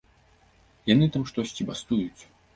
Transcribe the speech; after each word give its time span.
Яны 0.93 1.11
там 1.17 1.23
штосьці 1.33 1.69
бастуюць. 1.69 2.21